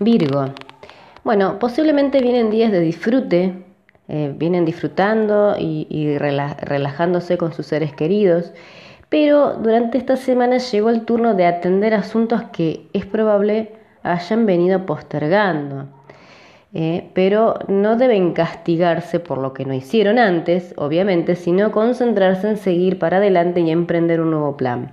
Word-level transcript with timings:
Virgo. 0.00 0.46
Bueno, 1.24 1.58
posiblemente 1.58 2.20
vienen 2.20 2.50
días 2.50 2.72
de 2.72 2.80
disfrute, 2.80 3.64
eh, 4.08 4.34
vienen 4.36 4.64
disfrutando 4.64 5.56
y, 5.58 6.18
relajándose 6.18 7.38
con 7.38 7.52
sus 7.52 7.66
seres 7.66 7.92
queridos, 7.92 8.52
pero 9.08 9.54
durante 9.54 9.98
esta 9.98 10.16
semana 10.16 10.58
llegó 10.58 10.90
el 10.90 11.04
turno 11.04 11.34
de 11.34 11.46
atender 11.46 11.94
asuntos 11.94 12.42
que 12.52 12.88
es 12.92 13.06
probable 13.06 13.72
hayan 14.02 14.46
venido 14.46 14.84
postergando. 14.86 15.86
Eh, 16.74 17.10
pero 17.12 17.58
no 17.68 17.96
deben 17.96 18.32
castigarse 18.32 19.20
por 19.20 19.36
lo 19.36 19.52
que 19.52 19.66
no 19.66 19.74
hicieron 19.74 20.18
antes, 20.18 20.72
obviamente, 20.78 21.36
sino 21.36 21.70
concentrarse 21.70 22.48
en 22.48 22.56
seguir 22.56 22.98
para 22.98 23.18
adelante 23.18 23.60
y 23.60 23.70
emprender 23.70 24.22
un 24.22 24.30
nuevo 24.30 24.56
plan. 24.56 24.92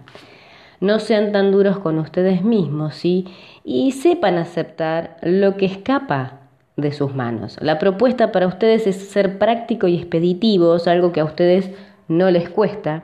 No 0.80 1.00
sean 1.00 1.32
tan 1.32 1.52
duros 1.52 1.80
con 1.80 2.00
ustedes 2.00 2.44
mismos, 2.44 2.96
¿sí? 2.96 3.26
Y 3.64 3.92
sepan 3.92 4.38
aceptar 4.38 5.18
lo 5.22 5.58
que 5.58 5.66
escapa 5.66 6.40
de 6.78 6.92
sus 6.92 7.14
manos. 7.14 7.58
La 7.62 7.80
propuesta 7.80 8.32
para 8.32 8.48
ustedes 8.48 8.88
es 8.88 8.96
ser 9.10 9.38
práctico 9.38 9.88
y 9.88 9.98
expeditivos, 9.98 10.88
algo 10.88 11.12
que 11.12 11.20
a 11.20 11.26
ustedes 11.26 11.70
no 12.08 12.32
les 12.32 12.50
cuesta. 12.50 13.04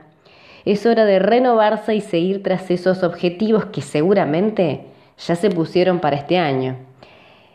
Es 0.64 0.86
hora 0.86 1.04
de 1.04 1.18
renovarse 1.18 1.94
y 1.94 2.00
seguir 2.00 2.42
tras 2.42 2.70
esos 2.70 3.02
objetivos 3.02 3.66
que 3.66 3.82
seguramente 3.82 4.86
ya 5.18 5.36
se 5.36 5.50
pusieron 5.50 6.00
para 6.00 6.16
este 6.16 6.38
año. 6.38 6.76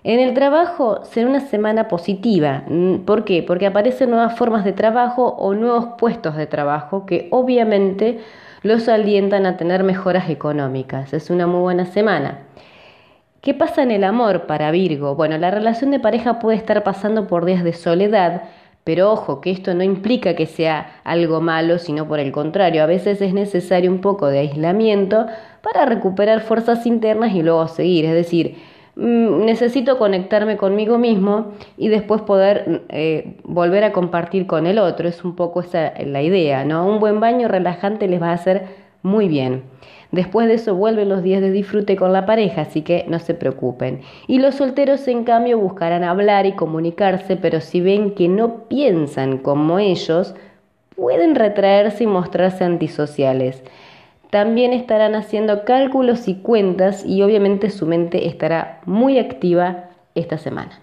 En 0.03 0.19
el 0.19 0.33
trabajo 0.33 1.03
será 1.03 1.27
una 1.29 1.41
semana 1.41 1.87
positiva. 1.87 2.63
Mm, 2.67 2.99
¿Por 3.05 3.23
qué? 3.23 3.43
Porque 3.43 3.67
aparecen 3.67 4.09
nuevas 4.09 4.35
formas 4.35 4.65
de 4.65 4.73
trabajo 4.73 5.27
o 5.37 5.53
nuevos 5.53 5.89
puestos 5.99 6.35
de 6.35 6.47
trabajo 6.47 7.05
que 7.05 7.27
obviamente 7.29 8.19
los 8.63 8.87
alientan 8.89 9.45
a 9.45 9.57
tener 9.57 9.83
mejoras 9.83 10.29
económicas. 10.29 11.13
Es 11.13 11.29
una 11.29 11.45
muy 11.45 11.61
buena 11.61 11.85
semana. 11.85 12.39
¿Qué 13.41 13.53
pasa 13.53 13.83
en 13.83 13.91
el 13.91 14.03
amor 14.03 14.45
para 14.47 14.71
Virgo? 14.71 15.15
Bueno, 15.15 15.37
la 15.37 15.51
relación 15.51 15.91
de 15.91 15.99
pareja 15.99 16.39
puede 16.39 16.57
estar 16.57 16.83
pasando 16.83 17.27
por 17.27 17.45
días 17.45 17.63
de 17.63 17.73
soledad, 17.73 18.43
pero 18.83 19.11
ojo, 19.11 19.41
que 19.41 19.51
esto 19.51 19.73
no 19.73 19.83
implica 19.83 20.35
que 20.35 20.47
sea 20.47 20.99
algo 21.03 21.41
malo, 21.41 21.77
sino 21.79 22.07
por 22.07 22.19
el 22.19 22.31
contrario, 22.31 22.83
a 22.83 22.87
veces 22.87 23.21
es 23.21 23.33
necesario 23.33 23.91
un 23.91 24.01
poco 24.01 24.27
de 24.27 24.39
aislamiento 24.39 25.27
para 25.61 25.85
recuperar 25.85 26.41
fuerzas 26.41 26.85
internas 26.85 27.33
y 27.33 27.43
luego 27.43 27.67
seguir. 27.67 28.05
Es 28.05 28.13
decir, 28.13 28.57
necesito 28.95 29.97
conectarme 29.97 30.57
conmigo 30.57 30.97
mismo 30.97 31.53
y 31.77 31.87
después 31.87 32.21
poder 32.21 32.83
eh, 32.89 33.37
volver 33.43 33.83
a 33.83 33.93
compartir 33.93 34.47
con 34.47 34.67
el 34.67 34.79
otro. 34.79 35.07
Es 35.07 35.23
un 35.23 35.35
poco 35.35 35.61
esa 35.61 35.93
la 36.05 36.21
idea, 36.21 36.65
¿no? 36.65 36.85
Un 36.85 36.99
buen 36.99 37.19
baño 37.19 37.47
relajante 37.47 38.07
les 38.07 38.21
va 38.21 38.29
a 38.29 38.33
hacer 38.33 38.65
muy 39.01 39.27
bien. 39.27 39.63
Después 40.11 40.47
de 40.47 40.55
eso 40.55 40.75
vuelven 40.75 41.07
los 41.07 41.23
días 41.23 41.41
de 41.41 41.51
disfrute 41.51 41.95
con 41.95 42.11
la 42.11 42.25
pareja, 42.25 42.63
así 42.63 42.81
que 42.81 43.05
no 43.07 43.19
se 43.19 43.33
preocupen. 43.33 44.01
Y 44.27 44.39
los 44.39 44.55
solteros, 44.55 45.07
en 45.07 45.23
cambio, 45.23 45.57
buscarán 45.57 46.03
hablar 46.03 46.45
y 46.45 46.51
comunicarse, 46.51 47.37
pero 47.37 47.61
si 47.61 47.79
ven 47.79 48.13
que 48.13 48.27
no 48.27 48.65
piensan 48.67 49.37
como 49.37 49.79
ellos, 49.79 50.35
pueden 50.97 51.35
retraerse 51.35 52.03
y 52.03 52.07
mostrarse 52.07 52.65
antisociales. 52.65 53.63
También 54.31 54.71
estarán 54.71 55.13
haciendo 55.13 55.65
cálculos 55.65 56.29
y 56.29 56.35
cuentas 56.35 57.05
y 57.05 57.21
obviamente 57.21 57.69
su 57.69 57.85
mente 57.85 58.27
estará 58.27 58.79
muy 58.85 59.19
activa 59.19 59.89
esta 60.15 60.37
semana. 60.37 60.79